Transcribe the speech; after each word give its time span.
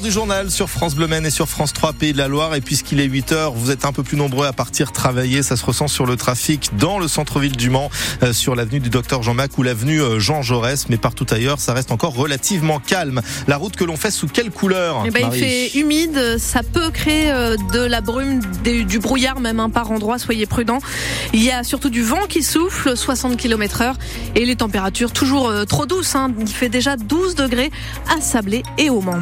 l'heure 0.00 0.06
du 0.06 0.10
journal 0.12 0.50
sur 0.50 0.70
France 0.70 0.94
Bleu 0.94 1.08
et 1.10 1.30
sur 1.30 1.48
France 1.48 1.72
3 1.72 1.94
Pays 1.94 2.12
de 2.12 2.18
la 2.18 2.28
Loire. 2.28 2.54
Et 2.54 2.60
puisqu'il 2.60 3.00
est 3.00 3.04
8 3.04 3.32
heures, 3.32 3.52
vous 3.52 3.70
êtes 3.70 3.84
un 3.84 3.92
peu 3.92 4.02
plus 4.02 4.16
nombreux 4.16 4.46
à 4.46 4.52
partir 4.52 4.92
travailler. 4.92 5.42
Ça 5.42 5.56
se 5.56 5.64
ressent 5.64 5.88
sur 5.88 6.06
le 6.06 6.16
trafic 6.16 6.70
dans 6.78 6.98
le 6.98 7.08
centre-ville 7.08 7.56
du 7.56 7.70
Mans, 7.70 7.90
euh, 8.22 8.32
sur 8.32 8.54
l'avenue 8.54 8.80
du 8.80 8.88
Docteur 8.88 9.22
Jean-Mac 9.22 9.58
ou 9.58 9.62
l'avenue 9.62 10.00
euh, 10.00 10.18
Jean 10.18 10.42
Jaurès. 10.42 10.88
Mais 10.88 10.96
partout 10.96 11.26
ailleurs, 11.30 11.58
ça 11.58 11.72
reste 11.72 11.90
encore 11.90 12.14
relativement 12.14 12.78
calme. 12.78 13.20
La 13.48 13.56
route 13.56 13.76
que 13.76 13.84
l'on 13.84 13.96
fait 13.96 14.10
sous 14.10 14.28
quelle 14.28 14.50
couleur 14.50 15.02
eh 15.06 15.10
ben, 15.10 15.30
Il 15.32 15.38
fait 15.38 15.78
humide. 15.78 16.38
Ça 16.38 16.62
peut 16.62 16.90
créer 16.90 17.30
euh, 17.32 17.56
de 17.72 17.80
la 17.80 18.00
brume, 18.00 18.40
du 18.64 18.98
brouillard 18.98 19.40
même 19.40 19.60
hein, 19.60 19.70
par 19.70 19.90
endroit. 19.90 20.18
Soyez 20.18 20.46
prudents. 20.46 20.80
Il 21.32 21.42
y 21.42 21.50
a 21.50 21.64
surtout 21.64 21.90
du 21.90 22.02
vent 22.02 22.26
qui 22.28 22.42
souffle, 22.42 22.96
60 22.96 23.36
km 23.36 23.82
heure. 23.82 23.96
Et 24.34 24.44
les 24.44 24.56
températures 24.56 25.12
toujours 25.12 25.52
trop 25.66 25.86
douces. 25.86 26.14
Hein. 26.14 26.32
Il 26.38 26.48
fait 26.48 26.68
déjà 26.68 26.96
12 26.96 27.34
degrés 27.34 27.70
à 28.08 28.20
Sablé 28.20 28.62
et 28.78 28.90
au 28.90 29.00
Mans. 29.00 29.20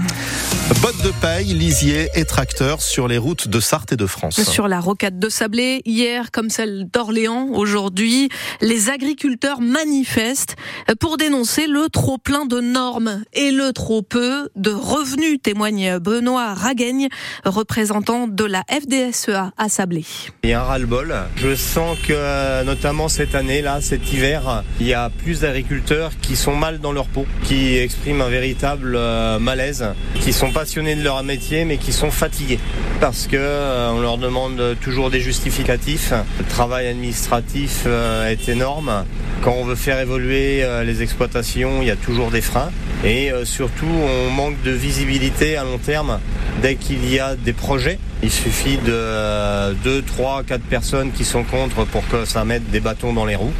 Bottes 0.80 1.02
de 1.02 1.10
paille, 1.20 1.54
lisier 1.54 2.08
et 2.14 2.24
tracteurs 2.24 2.82
sur 2.82 3.08
les 3.08 3.18
routes 3.18 3.48
de 3.48 3.58
Sarthe 3.58 3.92
et 3.92 3.96
de 3.96 4.06
France. 4.06 4.40
Sur 4.42 4.68
la 4.68 4.78
rocade 4.78 5.18
de 5.18 5.28
Sablé, 5.28 5.82
hier 5.84 6.30
comme 6.30 6.50
celle 6.50 6.86
d'Orléans, 6.92 7.48
aujourd'hui, 7.52 8.28
les 8.60 8.88
agriculteurs 8.88 9.60
manifestent 9.60 10.54
pour 11.00 11.16
dénoncer 11.16 11.66
le 11.66 11.88
trop 11.88 12.16
plein 12.16 12.46
de 12.46 12.60
normes 12.60 13.24
et 13.32 13.50
le 13.50 13.72
trop 13.72 14.02
peu 14.02 14.50
de 14.54 14.70
revenus, 14.70 15.38
témoigne 15.42 15.98
Benoît 15.98 16.54
Ragaigne, 16.54 17.08
représentant 17.44 18.28
de 18.28 18.44
la 18.44 18.62
FDSEA 18.70 19.50
à 19.56 19.68
Sablé. 19.68 20.04
Il 20.44 20.50
y 20.50 20.52
a 20.52 20.60
un 20.60 20.64
ras-le-bol. 20.64 21.12
Je 21.36 21.56
sens 21.56 21.98
que 22.06 22.62
notamment 22.62 23.08
cette 23.08 23.34
année, 23.34 23.62
là, 23.62 23.80
cet 23.80 24.12
hiver, 24.12 24.62
il 24.78 24.86
y 24.86 24.94
a 24.94 25.10
plus 25.10 25.40
d'agriculteurs 25.40 26.12
qui 26.22 26.36
sont 26.36 26.54
mal 26.54 26.78
dans 26.78 26.92
leur 26.92 27.06
peau, 27.06 27.26
qui 27.42 27.78
expriment 27.78 28.22
un 28.22 28.28
véritable 28.28 28.94
euh, 28.94 29.40
malaise, 29.40 29.84
qui 30.20 30.32
sont 30.32 30.52
pas 30.52 30.57
de 30.58 31.04
leur 31.04 31.22
métier 31.22 31.64
mais 31.64 31.76
qui 31.76 31.92
sont 31.92 32.10
fatigués 32.10 32.58
parce 33.00 33.28
que 33.28 33.36
euh, 33.36 33.92
on 33.92 34.00
leur 34.00 34.18
demande 34.18 34.76
toujours 34.80 35.08
des 35.08 35.20
justificatifs. 35.20 36.12
Le 36.40 36.44
travail 36.46 36.88
administratif 36.88 37.84
euh, 37.86 38.28
est 38.28 38.48
énorme. 38.48 39.04
Quand 39.42 39.52
on 39.52 39.64
veut 39.64 39.76
faire 39.76 40.00
évoluer 40.00 40.64
euh, 40.64 40.82
les 40.82 41.00
exploitations, 41.00 41.80
il 41.80 41.86
y 41.86 41.92
a 41.92 41.96
toujours 41.96 42.32
des 42.32 42.40
freins 42.40 42.70
et 43.04 43.30
surtout 43.44 43.86
on 43.86 44.30
manque 44.32 44.60
de 44.62 44.72
visibilité 44.72 45.56
à 45.56 45.62
long 45.62 45.78
terme 45.78 46.18
dès 46.60 46.74
qu'il 46.74 47.08
y 47.08 47.20
a 47.20 47.36
des 47.36 47.52
projets. 47.52 48.00
Il 48.24 48.32
suffit 48.32 48.78
de 48.78 49.74
2, 49.84 50.02
3, 50.02 50.42
4 50.42 50.60
personnes 50.62 51.12
qui 51.12 51.24
sont 51.24 51.44
contre 51.44 51.84
pour 51.84 52.06
que 52.08 52.24
ça 52.24 52.44
mette 52.44 52.68
des 52.72 52.80
bâtons 52.80 53.12
dans 53.12 53.26
les 53.26 53.36
roues. 53.36 53.54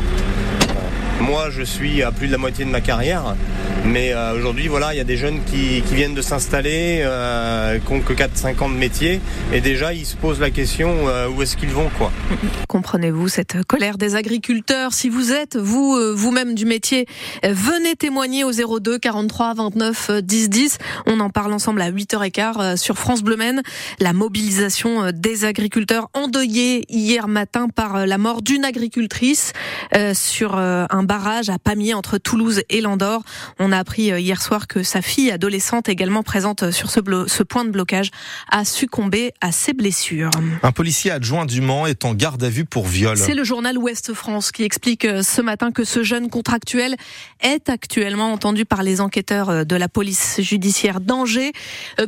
Moi, 1.20 1.50
je 1.50 1.62
suis 1.62 2.02
à 2.02 2.10
plus 2.10 2.26
de 2.26 2.32
la 2.32 2.38
moitié 2.38 2.64
de 2.64 2.70
ma 2.70 2.80
carrière. 2.80 3.36
Mais 3.84 4.12
euh, 4.12 4.36
aujourd'hui, 4.36 4.68
voilà, 4.68 4.92
il 4.92 4.98
y 4.98 5.00
a 5.00 5.04
des 5.04 5.16
jeunes 5.16 5.40
qui, 5.44 5.80
viennent 5.80 6.14
de 6.14 6.22
s'installer, 6.22 7.00
euh, 7.02 7.78
qui 7.78 7.92
n'ont 7.92 8.00
que 8.00 8.12
4-5 8.12 8.62
ans 8.62 8.68
de 8.68 8.74
métier, 8.74 9.20
et 9.52 9.60
déjà 9.60 9.92
ils 9.92 10.06
se 10.06 10.16
posent 10.16 10.40
la 10.40 10.50
question 10.50 11.08
euh, 11.08 11.28
où 11.28 11.42
est-ce 11.42 11.56
qu'ils 11.56 11.70
vont, 11.70 11.88
quoi. 11.96 12.12
Comprenez-vous 12.68 13.28
cette 13.28 13.64
colère 13.66 13.96
des 13.96 14.14
agriculteurs? 14.14 14.92
Si 14.92 15.08
vous 15.08 15.32
êtes 15.32 15.56
vous 15.56 15.98
vous-même 16.14 16.54
du 16.54 16.66
métier, 16.66 17.06
venez 17.42 17.96
témoigner 17.96 18.44
au 18.44 18.52
02 18.52 18.98
43 18.98 19.54
29 19.54 20.10
10 20.22 20.50
10. 20.50 20.78
On 21.06 21.20
en 21.20 21.30
parle 21.30 21.52
ensemble 21.52 21.80
à 21.80 21.90
8h15 21.90 22.76
sur 22.76 22.98
France 22.98 23.22
Bleu 23.22 23.36
Maine. 23.36 23.62
La 24.00 24.12
mobilisation 24.12 25.10
des 25.12 25.44
agriculteurs 25.44 26.08
endeuillés 26.12 26.84
hier 26.88 27.26
matin 27.28 27.68
par 27.68 28.06
la 28.06 28.18
mort 28.18 28.42
d'une 28.42 28.64
agricultrice 28.64 29.52
sur 30.12 30.56
un 30.56 31.02
barrage 31.02 31.48
à 31.48 31.58
Pamiers 31.58 31.94
entre 31.94 32.18
Toulouse 32.18 32.62
et 32.68 32.80
Landor. 32.80 33.22
A 33.72 33.78
appris 33.78 34.12
euh, 34.12 34.20
hier 34.20 34.41
soir 34.41 34.66
que 34.66 34.83
sa 34.83 35.02
fille 35.02 35.30
adolescente, 35.30 35.88
également 35.88 36.22
présente 36.22 36.70
sur 36.70 36.91
ce, 36.91 37.00
ce 37.27 37.42
point 37.42 37.64
de 37.64 37.70
blocage, 37.70 38.10
a 38.50 38.64
succombé 38.64 39.33
à 39.41 39.52
ses 39.52 39.72
blessures. 39.72 40.31
Un 40.62 40.72
policier 40.72 41.10
adjoint 41.10 41.47
du 41.47 41.60
Mans 41.60 41.87
est 41.87 42.04
en 42.04 42.15
garde 42.15 42.42
à 42.42 42.48
vue 42.48 42.65
pour 42.65 42.87
viol. 42.87 43.16
C'est 43.16 43.34
le 43.34 43.44
journal 43.44 43.78
Ouest 43.78 44.12
France 44.15 44.53
qui 44.53 44.65
explique 44.65 45.04
euh, 45.04 45.22
ce 45.22 45.41
matin 45.41 45.72
que 45.72 45.84
ce 45.84 46.03
jeune 46.03 46.31
contractuel 46.31 46.97
est 47.41 47.69
actuellement 47.69 48.32
entendu 48.32 48.65
par 48.65 48.82
les 48.82 49.00
enquêteurs 49.00 49.50
euh, 49.50 49.65
de 49.65 49.76
la 49.76 49.88
police 49.88 50.41
judiciaire 50.41 51.00
d'Angers 51.00 51.53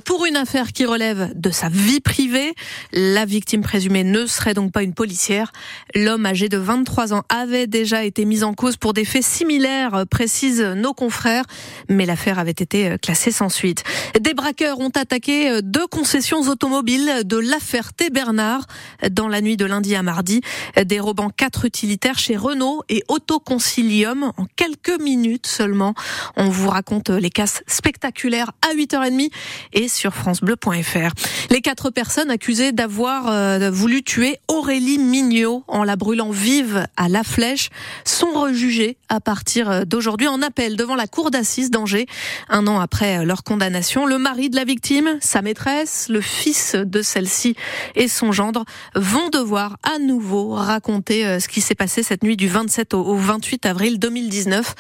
pour 0.05 0.27
une 0.27 0.37
affaire 0.37 0.73
qui 0.73 0.85
relève 0.85 1.33
de 1.35 1.51
sa 1.51 1.69
vie 1.69 2.01
privée. 2.01 2.55
La 2.93 3.25
victime 3.25 3.63
présumée 3.63 4.05
ne 4.05 4.27
serait 4.27 4.55
donc 4.55 4.73
pas 4.73 4.83
une 4.83 4.95
policière. 4.95 5.53
L'homme 5.95 6.27
âgé 6.27 6.49
de 6.49 6.59
23 6.59 7.13
ans 7.15 7.23
avait 7.29 7.67
déjà 7.67 8.05
été 8.05 8.25
mis 8.25 8.45
en 8.45 8.55
cause 8.55 8.77
pour 8.77 8.93
des 8.93 9.05
faits 9.05 9.25
similaires, 9.25 10.05
précisent 10.11 10.61
nos 10.63 10.95
confrères 10.95 11.45
mais 11.89 12.07
l'affaire 12.07 12.39
avait 12.39 12.51
été 12.51 12.91
euh, 12.91 12.97
classée 12.97 13.33
sans 13.33 13.49
suite. 13.49 13.85
Des 14.21 14.35
braqueurs 14.35 14.81
ont 14.81 14.91
attaqué 14.91 15.51
euh, 15.51 15.61
deux 15.63 15.87
concessions 15.87 16.41
automobiles 16.43 17.23
de 17.25 17.37
La 17.37 17.59
Ferté-Bernard 17.59 18.67
dans 19.11 19.29
la 19.29 19.41
nuit 19.41 19.57
de 19.57 19.65
lundi 19.65 19.95
à 19.95 20.03
mardi, 20.03 20.41
dérobant 20.85 21.31
quatre 21.31 21.65
utilitaires 21.65 22.19
chez 22.19 22.37
Renault 22.37 22.83
et 22.89 23.03
Autoconcilium 23.09 24.33
en 24.37 24.47
quelques 24.57 25.01
minutes 25.01 25.47
seulement. 25.47 25.95
On 26.37 26.49
vous 26.49 26.69
raconte 26.69 27.11
les 27.11 27.31
casses 27.31 27.63
spectaculaires 27.67 28.53
à 28.69 28.75
8h30 28.75 29.31
et 29.73 29.89
sur 29.89 30.15
francebleu.fr. 30.15 31.13
Les 31.51 31.61
quatre 31.61 31.91
personnes 31.91 32.31
accusées 32.31 32.73
d'avoir 32.73 33.29
euh, 33.29 33.71
voulu 33.71 34.03
tuer 34.03 34.39
Aurélie 34.49 34.99
Mignot 34.99 35.65
en 35.69 35.85
la 35.85 35.97
brûlant 35.97 36.31
vive 36.31 36.87
à 36.97 37.09
la 37.09 37.25
flèche 37.25 37.71
sont 38.05 38.33
rejugées 38.33 38.97
à 39.09 39.21
partir 39.21 39.87
d'aujourd'hui 39.87 40.29
en 40.29 40.43
appel 40.43 40.77
devant 40.77 40.95
la 40.95 41.07
cour 41.07 41.31
d'assises 41.41 41.71
d'Angers. 41.71 42.07
Un 42.51 42.67
an 42.67 42.81
après 42.81 43.25
leur 43.25 43.45
condamnation, 43.45 44.05
le 44.05 44.19
mari 44.19 44.51
de 44.51 44.57
la 44.57 44.65
victime, 44.65 45.17
sa 45.21 45.41
maîtresse, 45.41 46.09
le 46.11 46.21
fils 46.21 46.75
de 46.75 47.01
celle-ci 47.01 47.57
et 47.95 48.09
son 48.09 48.31
gendre 48.31 48.67
vont 48.95 49.31
devoir 49.31 49.79
à 49.83 49.99
nouveau 49.99 50.51
raconter 50.51 51.27
euh, 51.27 51.41
ce 51.41 51.49
qui 51.49 51.63
s'est 51.63 51.75
passé 51.75 52.03
cette 52.03 52.23
nuit 52.23 52.37
du 52.37 52.47
27 52.47 52.93
au 52.93 53.17
28 53.17 53.65
avril 53.65 53.99
2019. 53.99 54.75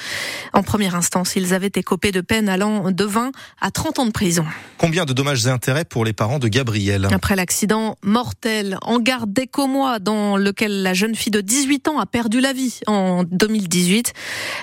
En 0.53 0.62
première 0.62 0.94
instance, 0.94 1.34
ils 1.34 1.54
avaient 1.54 1.72
écopé 1.75 2.12
de 2.12 2.21
peine 2.21 2.50
allant 2.50 2.91
de 2.91 3.04
20 3.04 3.32
à 3.62 3.71
30 3.71 4.00
ans 4.00 4.06
de 4.06 4.10
prison. 4.10 4.44
Combien 4.77 5.06
de 5.06 5.15
dommages 5.15 5.47
et 5.47 5.50
intérêts 5.50 5.87
pour 5.87 6.04
les 6.04 6.12
parents 6.12 6.38
de 6.38 6.48
Gabriel 6.48 7.09
Après 7.10 7.37
l'accident 7.37 7.97
mortel 8.03 8.77
en 8.82 8.98
gare 8.98 9.27
d'Écomois 9.27 9.98
dans 9.98 10.37
lequel 10.37 10.82
la 10.82 10.92
jeune 10.92 11.15
fille 11.15 11.32
de 11.32 11.41
18 11.41 11.88
ans 11.88 11.98
a 11.98 12.04
perdu 12.04 12.41
la 12.41 12.53
vie 12.53 12.81
en 12.87 13.25
2018, 13.25 14.12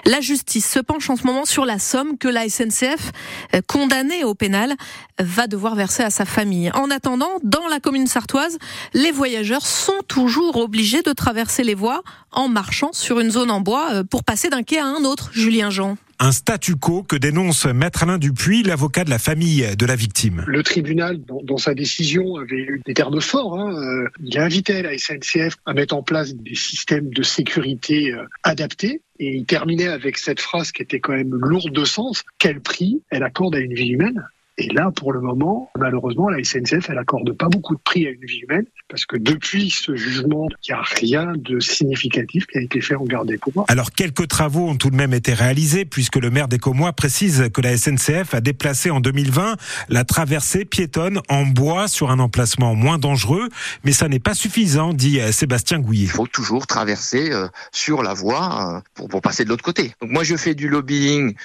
la 0.05 0.21
justice 0.21 0.69
se 0.69 0.79
penche 0.79 1.09
en 1.09 1.15
ce 1.15 1.25
moment 1.25 1.45
sur 1.45 1.65
la 1.65 1.79
somme 1.87 2.17
que 2.17 2.27
la 2.27 2.47
SNCF, 2.49 3.11
euh, 3.55 3.61
condamnée 3.67 4.23
au 4.23 4.35
pénal, 4.35 4.75
va 5.19 5.47
devoir 5.47 5.75
verser 5.75 6.03
à 6.03 6.09
sa 6.09 6.25
famille. 6.25 6.69
En 6.73 6.91
attendant, 6.91 7.31
dans 7.43 7.67
la 7.67 7.79
commune 7.79 8.07
sartoise, 8.07 8.57
les 8.93 9.11
voyageurs 9.11 9.65
sont 9.65 10.01
toujours 10.07 10.57
obligés 10.57 11.01
de 11.01 11.13
traverser 11.13 11.63
les 11.63 11.75
voies 11.75 12.03
en 12.31 12.49
marchant 12.49 12.91
sur 12.93 13.19
une 13.19 13.31
zone 13.31 13.49
en 13.49 13.61
bois 13.61 13.89
euh, 13.91 14.03
pour 14.03 14.23
passer 14.23 14.49
d'un 14.49 14.63
quai 14.63 14.79
à 14.79 14.85
un 14.85 15.03
autre. 15.03 15.29
Julien 15.31 15.69
Jean 15.69 15.97
un 16.19 16.31
statu 16.31 16.75
quo 16.75 17.03
que 17.03 17.15
dénonce 17.15 17.65
Maître 17.65 18.03
Alain 18.03 18.17
Dupuis, 18.17 18.63
l'avocat 18.63 19.03
de 19.03 19.09
la 19.09 19.19
famille 19.19 19.75
de 19.75 19.85
la 19.85 19.95
victime. 19.95 20.43
Le 20.47 20.63
tribunal, 20.63 21.19
dans, 21.43 21.57
sa 21.57 21.73
décision, 21.73 22.37
avait 22.37 22.55
eu 22.55 22.81
des 22.85 22.93
termes 22.93 23.21
forts. 23.21 23.59
Hein. 23.59 23.75
Euh, 23.75 24.09
il 24.23 24.37
invitait 24.37 24.81
la 24.81 24.97
SNCF 24.97 25.55
à 25.65 25.73
mettre 25.73 25.95
en 25.95 26.03
place 26.03 26.33
des 26.35 26.55
systèmes 26.55 27.09
de 27.09 27.23
sécurité 27.23 28.13
adaptés. 28.43 29.01
Et 29.19 29.35
il 29.35 29.45
terminait 29.45 29.87
avec 29.87 30.17
cette 30.17 30.39
phrase 30.39 30.71
qui 30.71 30.81
était 30.81 30.99
quand 30.99 31.13
même 31.13 31.33
lourde 31.33 31.73
de 31.73 31.85
sens. 31.85 32.23
Quel 32.37 32.61
prix 32.61 33.01
elle 33.09 33.23
accorde 33.23 33.55
à 33.55 33.59
une 33.59 33.73
vie 33.73 33.89
humaine? 33.89 34.23
Et 34.59 34.69
là, 34.69 34.91
pour 34.91 35.13
le 35.13 35.21
moment, 35.21 35.69
malheureusement, 35.77 36.29
la 36.29 36.43
SNCF, 36.43 36.89
elle 36.89 36.97
accorde 36.97 37.31
pas 37.33 37.47
beaucoup 37.47 37.75
de 37.75 37.79
prix 37.79 38.07
à 38.07 38.09
une 38.09 38.25
vie 38.25 38.39
humaine, 38.39 38.65
parce 38.89 39.05
que 39.05 39.15
depuis 39.15 39.69
ce 39.69 39.95
jugement, 39.95 40.47
il 40.67 40.71
n'y 40.71 40.79
a 40.79 40.81
rien 40.81 41.33
de 41.35 41.59
significatif 41.59 42.47
qui 42.47 42.57
a 42.57 42.61
été 42.61 42.81
fait 42.81 42.95
en 42.95 43.03
garde 43.03 43.27
des 43.27 43.37
Comois. 43.37 43.65
Alors, 43.67 43.91
quelques 43.91 44.27
travaux 44.27 44.67
ont 44.67 44.75
tout 44.75 44.89
de 44.89 44.95
même 44.95 45.13
été 45.13 45.35
réalisés, 45.35 45.85
puisque 45.85 46.15
le 46.15 46.31
maire 46.31 46.47
des 46.47 46.57
Comois 46.57 46.91
précise 46.93 47.49
que 47.53 47.61
la 47.61 47.77
SNCF 47.77 48.33
a 48.33 48.41
déplacé 48.41 48.89
en 48.89 48.99
2020 48.99 49.57
la 49.89 50.03
traversée 50.03 50.65
piétonne 50.65 51.21
en 51.29 51.45
bois 51.45 51.87
sur 51.87 52.09
un 52.09 52.17
emplacement 52.17 52.73
moins 52.73 52.97
dangereux, 52.97 53.49
mais 53.83 53.91
ça 53.91 54.07
n'est 54.07 54.19
pas 54.19 54.33
suffisant, 54.33 54.93
dit 54.95 55.19
euh, 55.19 55.31
Sébastien 55.31 55.77
Gouillet. 55.77 56.05
Il 56.05 56.09
faut 56.09 56.25
toujours 56.25 56.65
traverser 56.65 57.31
euh, 57.31 57.47
sur 57.71 58.01
la 58.01 58.15
voie 58.15 58.77
euh, 58.77 58.81
pour, 58.95 59.07
pour 59.07 59.21
passer 59.21 59.43
de 59.43 59.49
l'autre 59.49 59.63
côté. 59.63 59.93
Donc 60.01 60.09
moi, 60.09 60.23
je 60.23 60.35
fais 60.35 60.55
du 60.55 60.67
lobbying 60.67 61.35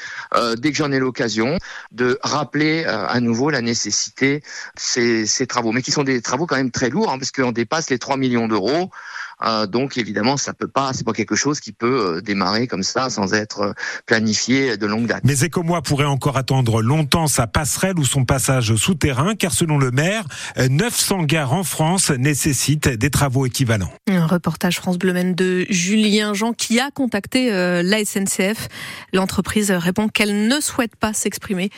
dès 0.58 0.70
que 0.70 0.76
j'en 0.76 0.90
ai 0.92 0.98
l'occasion, 0.98 1.58
de 1.90 2.18
rappeler 2.22 2.84
à 3.06 3.20
nouveau 3.20 3.50
la 3.50 3.62
nécessité 3.62 4.40
de 4.40 5.24
ces, 5.26 5.46
travaux, 5.46 5.72
mais 5.72 5.82
qui 5.82 5.92
sont 5.92 6.04
des 6.04 6.20
travaux 6.20 6.46
quand 6.46 6.56
même 6.56 6.70
très 6.70 6.90
lourds, 6.90 7.10
hein, 7.10 7.18
parce 7.18 7.32
qu'on 7.32 7.52
dépasse 7.52 7.90
les 7.90 7.98
3 7.98 8.16
millions 8.16 8.48
d'euros. 8.48 8.90
Euh, 9.44 9.66
donc 9.66 9.96
évidemment, 9.98 10.36
ça 10.36 10.52
peut 10.52 10.68
pas, 10.68 10.92
c'est 10.92 11.04
pas 11.04 11.12
quelque 11.12 11.34
chose 11.34 11.60
qui 11.60 11.72
peut 11.72 12.16
euh, 12.16 12.20
démarrer 12.20 12.66
comme 12.66 12.82
ça 12.82 13.10
sans 13.10 13.34
être 13.34 13.60
euh, 13.60 13.72
planifié 14.06 14.76
de 14.76 14.86
longue 14.86 15.06
date. 15.06 15.22
Mais 15.24 15.44
Ecomois 15.44 15.82
pourrait 15.82 16.06
encore 16.06 16.36
attendre 16.36 16.82
longtemps 16.82 17.26
sa 17.26 17.46
passerelle 17.46 17.98
ou 17.98 18.04
son 18.04 18.24
passage 18.24 18.74
souterrain, 18.76 19.34
car 19.34 19.52
selon 19.52 19.78
le 19.78 19.90
maire, 19.90 20.24
900 20.58 21.24
gares 21.24 21.52
en 21.52 21.64
France 21.64 22.10
nécessitent 22.10 22.88
des 22.88 23.10
travaux 23.10 23.46
équivalents. 23.46 23.92
Un 24.08 24.26
reportage 24.26 24.76
France 24.76 24.98
Bleu 24.98 25.12
de 25.12 25.66
Julien 25.68 26.32
Jean 26.32 26.52
qui 26.52 26.80
a 26.80 26.90
contacté 26.90 27.50
la 27.50 28.04
SNCF. 28.04 28.68
L'entreprise 29.12 29.70
répond 29.70 30.08
qu'elle 30.08 30.48
ne 30.48 30.58
souhaite 30.60 30.96
pas 30.96 31.12
s'exprimer 31.12 31.70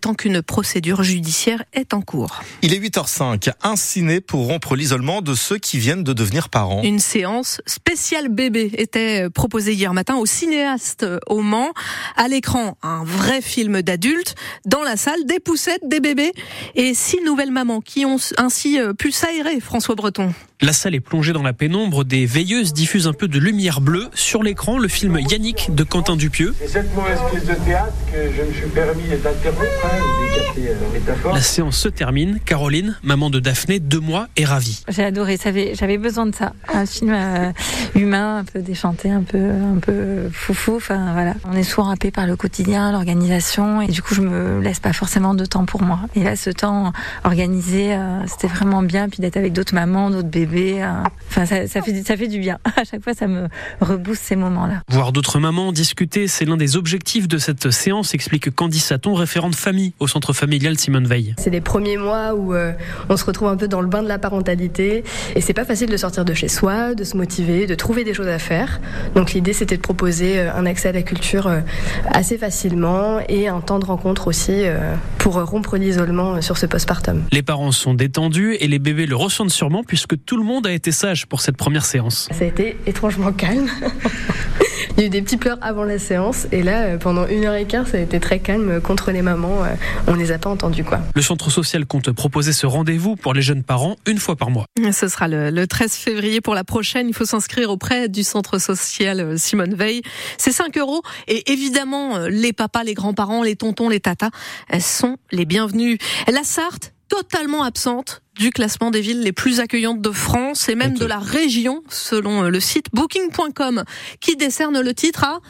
tant 0.00 0.14
qu'une 0.14 0.42
procédure 0.42 1.04
judiciaire 1.04 1.62
est 1.72 1.94
en 1.94 2.00
cours. 2.00 2.42
Il 2.62 2.74
est 2.74 2.78
8h05. 2.78 3.52
Un 3.62 3.76
ciné 3.76 4.20
pour 4.20 4.46
rompre 4.46 4.74
l'isolement 4.74 5.22
de 5.22 5.34
ceux 5.34 5.58
qui 5.58 5.78
viennent 5.78 6.02
de 6.02 6.12
devenir 6.12 6.48
parents. 6.48 6.82
Une 6.82 6.98
séance 7.10 7.60
spéciale 7.66 8.28
bébé 8.28 8.70
était 8.74 9.28
proposée 9.30 9.72
hier 9.72 9.92
matin 9.92 10.14
au 10.14 10.26
cinéaste 10.26 11.04
au 11.26 11.40
Mans. 11.40 11.72
À 12.16 12.28
l'écran, 12.28 12.78
un 12.84 13.02
vrai 13.02 13.40
film 13.40 13.82
d'adulte. 13.82 14.36
Dans 14.64 14.84
la 14.84 14.96
salle, 14.96 15.24
des 15.26 15.40
poussettes, 15.40 15.82
des 15.84 15.98
bébés 15.98 16.32
et 16.76 16.94
six 16.94 17.20
nouvelles 17.24 17.50
mamans 17.50 17.80
qui 17.80 18.06
ont 18.06 18.18
ainsi 18.38 18.78
pu 18.96 19.10
s'aérer, 19.10 19.58
François 19.58 19.96
Breton. 19.96 20.32
La 20.62 20.74
salle 20.74 20.94
est 20.94 21.00
plongée 21.00 21.32
dans 21.32 21.42
la 21.42 21.54
pénombre. 21.54 22.04
Des 22.04 22.26
veilleuses 22.26 22.74
diffusent 22.74 23.06
un 23.06 23.14
peu 23.14 23.28
de 23.28 23.38
lumière 23.38 23.80
bleue. 23.80 24.08
Sur 24.12 24.42
l'écran, 24.42 24.76
le 24.76 24.88
film 24.88 25.18
Yannick 25.18 25.74
de 25.74 25.84
Quentin 25.84 26.16
Dupieux. 26.16 26.54
C'est 26.60 26.68
cette 26.68 26.94
mauvaise 26.94 27.18
pièce 27.30 27.46
de 27.46 27.54
théâtre 27.64 27.94
que 28.12 28.18
je 28.30 28.42
me 28.42 28.52
suis 28.52 28.68
permis 28.68 29.08
d'interrompre, 29.08 29.64
hein, 29.84 31.32
La 31.32 31.40
séance 31.40 31.78
se 31.78 31.88
termine. 31.88 32.40
Caroline, 32.44 32.98
maman 33.02 33.30
de 33.30 33.40
Daphné, 33.40 33.80
deux 33.80 34.00
mois, 34.00 34.28
est 34.36 34.44
ravie. 34.44 34.82
J'ai 34.88 35.02
adoré. 35.02 35.38
J'avais 35.72 35.96
besoin 35.96 36.26
de 36.26 36.34
ça. 36.34 36.52
Un 36.68 36.84
film 36.90 37.12
euh, 37.12 37.52
humain, 37.94 38.38
un 38.38 38.44
peu 38.44 38.60
déchanté, 38.60 39.10
un 39.10 39.22
peu, 39.22 39.38
un 39.38 39.78
peu 39.80 40.28
foufou. 40.32 40.76
Enfin 40.76 41.12
voilà. 41.12 41.34
On 41.44 41.56
est 41.56 41.62
souvent 41.62 41.90
happé 41.90 42.10
par 42.10 42.26
le 42.26 42.36
quotidien, 42.36 42.92
l'organisation, 42.92 43.80
et 43.80 43.88
du 43.88 44.02
coup, 44.02 44.14
je 44.14 44.22
me 44.22 44.60
laisse 44.60 44.80
pas 44.80 44.92
forcément 44.92 45.34
de 45.34 45.44
temps 45.44 45.64
pour 45.64 45.82
moi. 45.82 46.00
Et 46.14 46.22
là, 46.22 46.36
ce 46.36 46.50
temps 46.50 46.92
organisé, 47.24 47.94
euh, 47.94 48.26
c'était 48.26 48.48
vraiment 48.48 48.82
bien. 48.82 49.08
Puis 49.08 49.20
d'être 49.20 49.36
avec 49.36 49.52
d'autres 49.52 49.74
mamans, 49.74 50.10
d'autres 50.10 50.28
bébés 50.28 50.80
Hein. 50.90 51.04
Enfin, 51.28 51.46
ça, 51.46 51.82
fait, 51.82 52.02
ça 52.02 52.16
fait 52.16 52.28
du 52.28 52.38
bien. 52.38 52.58
À 52.76 52.84
chaque 52.84 53.02
fois, 53.02 53.14
ça 53.14 53.26
me 53.26 53.48
rebooste 53.80 54.22
ces 54.24 54.36
moments-là. 54.36 54.82
Voir 54.88 55.12
d'autres 55.12 55.38
mamans 55.38 55.72
discuter, 55.72 56.28
c'est 56.28 56.44
l'un 56.44 56.56
des 56.56 56.76
objectifs 56.76 57.28
de 57.28 57.38
cette 57.38 57.70
séance, 57.70 58.14
explique 58.14 58.54
Candice 58.54 58.86
Saton, 58.86 59.14
référente 59.14 59.54
famille 59.54 59.92
au 60.00 60.08
centre 60.08 60.32
familial 60.32 60.78
Simone 60.78 61.06
Veil. 61.06 61.34
C'est 61.38 61.50
les 61.50 61.60
premiers 61.60 61.96
mois 61.96 62.34
où 62.34 62.54
euh, 62.54 62.72
on 63.08 63.16
se 63.16 63.24
retrouve 63.24 63.48
un 63.48 63.56
peu 63.56 63.68
dans 63.68 63.80
le 63.80 63.86
bain 63.86 64.02
de 64.02 64.08
la 64.08 64.18
parentalité 64.18 65.04
et 65.36 65.40
c'est 65.40 65.52
pas 65.52 65.64
facile 65.64 65.90
de 65.90 65.96
sortir 65.96 66.24
de 66.24 66.32
chez 66.32 66.48
soi, 66.48 66.79
de 66.94 67.04
se 67.04 67.16
motiver, 67.16 67.66
de 67.66 67.74
trouver 67.74 68.04
des 68.04 68.14
choses 68.14 68.28
à 68.28 68.38
faire. 68.38 68.80
Donc 69.14 69.32
l'idée, 69.32 69.52
c'était 69.52 69.76
de 69.76 69.82
proposer 69.82 70.38
euh, 70.38 70.54
un 70.54 70.66
accès 70.66 70.88
à 70.88 70.92
la 70.92 71.02
culture 71.02 71.46
euh, 71.46 71.60
assez 72.06 72.38
facilement 72.38 73.20
et 73.28 73.48
un 73.48 73.60
temps 73.60 73.78
de 73.78 73.84
rencontre 73.84 74.28
aussi 74.28 74.64
pour 75.18 75.34
rompre 75.34 75.76
l'isolement 75.76 76.40
sur 76.40 76.56
ce 76.58 76.66
postpartum. 76.66 77.24
Les 77.32 77.42
parents 77.42 77.72
sont 77.72 77.94
détendus 77.94 78.56
et 78.60 78.66
les 78.66 78.78
bébés 78.78 79.06
le 79.06 79.16
ressentent 79.16 79.50
sûrement 79.50 79.82
puisque 79.84 80.22
tout 80.24 80.36
le 80.36 80.44
monde 80.44 80.66
a 80.66 80.72
été 80.72 80.92
sage 80.92 81.26
pour 81.26 81.40
cette 81.40 81.56
première 81.56 81.84
séance. 81.84 82.28
Ça 82.32 82.44
a 82.44 82.48
été 82.48 82.76
étrangement 82.86 83.32
calme. 83.32 83.68
Il 85.00 85.04
y 85.04 85.06
a 85.06 85.06
eu 85.06 85.10
des 85.10 85.22
petits 85.22 85.38
pleurs 85.38 85.56
avant 85.62 85.84
la 85.84 85.98
séance 85.98 86.46
et 86.52 86.62
là, 86.62 86.82
euh, 86.82 86.98
pendant 86.98 87.26
une 87.26 87.46
heure 87.46 87.54
et 87.54 87.64
quart, 87.64 87.88
ça 87.88 87.96
a 87.96 88.00
été 88.00 88.20
très 88.20 88.38
calme 88.38 88.82
contre 88.82 89.12
les 89.12 89.22
mamans. 89.22 89.64
Euh, 89.64 89.68
on 90.06 90.14
les 90.14 90.30
a 90.30 90.36
pas 90.36 90.50
entendus 90.50 90.84
quoi. 90.84 91.00
Le 91.14 91.22
centre 91.22 91.48
social 91.48 91.86
compte 91.86 92.10
proposer 92.10 92.52
ce 92.52 92.66
rendez-vous 92.66 93.16
pour 93.16 93.32
les 93.32 93.40
jeunes 93.40 93.62
parents 93.62 93.96
une 94.06 94.18
fois 94.18 94.36
par 94.36 94.50
mois. 94.50 94.66
Ce 94.92 95.08
sera 95.08 95.26
le, 95.26 95.66
13 95.66 95.94
février 95.94 96.42
pour 96.42 96.54
la 96.54 96.64
prochaine. 96.64 97.08
Il 97.08 97.14
faut 97.14 97.24
s'inscrire 97.24 97.70
auprès 97.70 98.10
du 98.10 98.22
centre 98.22 98.58
social 98.58 99.20
euh, 99.20 99.36
Simone 99.38 99.74
Veil. 99.74 100.02
C'est 100.36 100.52
5 100.52 100.76
euros 100.76 101.00
et 101.28 101.50
évidemment, 101.50 102.18
les 102.28 102.52
papas, 102.52 102.84
les 102.84 102.92
grands-parents, 102.92 103.42
les 103.42 103.56
tontons, 103.56 103.88
les 103.88 104.00
tatas 104.00 104.28
sont 104.80 105.16
les 105.32 105.46
bienvenus. 105.46 105.96
La 106.30 106.44
Sarthe 106.44 106.92
totalement 107.10 107.62
absente 107.62 108.22
du 108.36 108.50
classement 108.50 108.90
des 108.90 109.02
villes 109.02 109.20
les 109.20 109.32
plus 109.32 109.60
accueillantes 109.60 110.00
de 110.00 110.10
France 110.10 110.68
et 110.70 110.74
même 110.74 110.96
de 110.96 111.04
la 111.04 111.18
région, 111.18 111.82
selon 111.90 112.42
le 112.42 112.60
site 112.60 112.86
booking.com, 112.94 113.84
qui 114.20 114.36
décerne 114.36 114.80
le 114.80 114.94
titre 114.94 115.24
à 115.24 115.40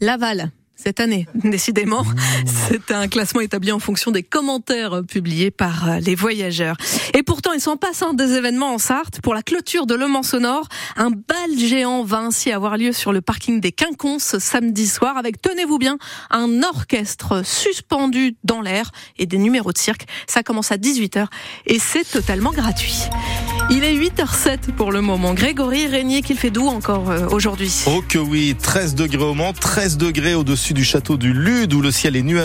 Laval 0.00 0.50
cette 0.76 1.00
année. 1.00 1.26
Décidément, 1.34 2.04
c'est 2.46 2.90
un 2.90 3.08
classement 3.08 3.40
établi 3.40 3.72
en 3.72 3.78
fonction 3.78 4.10
des 4.10 4.22
commentaires 4.22 5.02
publiés 5.06 5.50
par 5.50 5.88
euh, 5.88 5.98
les 5.98 6.14
voyageurs. 6.14 6.76
Et 7.14 7.22
pourtant, 7.22 7.52
ils 7.52 7.60
sont 7.60 7.76
passant 7.76 8.12
des 8.12 8.32
événements 8.34 8.74
en 8.74 8.78
Sarthe. 8.78 9.20
Pour 9.20 9.34
la 9.34 9.42
clôture 9.42 9.86
de 9.86 9.94
Le 9.94 10.08
Mans 10.08 10.22
Sonore, 10.22 10.68
un 10.96 11.10
bal 11.10 11.56
géant 11.56 12.02
va 12.04 12.20
ainsi 12.20 12.50
avoir 12.50 12.76
lieu 12.76 12.92
sur 12.92 13.12
le 13.12 13.20
parking 13.20 13.60
des 13.60 13.72
Quinconces 13.72 14.24
ce 14.24 14.38
samedi 14.38 14.86
soir 14.86 15.16
avec, 15.16 15.40
tenez-vous 15.40 15.78
bien, 15.78 15.98
un 16.30 16.62
orchestre 16.62 17.44
suspendu 17.44 18.36
dans 18.44 18.60
l'air 18.60 18.90
et 19.18 19.26
des 19.26 19.38
numéros 19.38 19.72
de 19.72 19.78
cirque. 19.78 20.06
Ça 20.26 20.42
commence 20.42 20.72
à 20.72 20.76
18h 20.76 21.26
et 21.66 21.78
c'est 21.78 22.04
totalement 22.04 22.50
gratuit. 22.50 23.08
Il 23.74 23.84
est 23.84 23.96
8h07 23.96 24.72
pour 24.76 24.92
le 24.92 25.00
moment. 25.00 25.32
Grégory 25.32 25.86
Régnier, 25.86 26.20
qu'il 26.20 26.36
fait 26.36 26.50
doux 26.50 26.66
encore 26.66 27.10
euh, 27.10 27.26
aujourd'hui. 27.30 27.72
Oh 27.86 28.02
que 28.06 28.18
oui, 28.18 28.54
13 28.54 28.94
degrés 28.94 29.24
au 29.24 29.32
Mans, 29.32 29.54
13 29.54 29.96
degrés 29.96 30.34
au-dessus 30.34 30.74
du 30.74 30.84
château 30.84 31.16
du 31.16 31.32
Lude 31.32 31.72
où 31.72 31.80
le 31.80 31.90
ciel 31.90 32.14
est 32.14 32.22
nuageux. 32.22 32.40